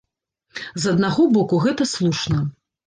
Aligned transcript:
З 0.61 0.83
аднаго 0.95 1.29
боку, 1.39 1.63
гэта 1.69 1.91
слушна. 1.95 2.47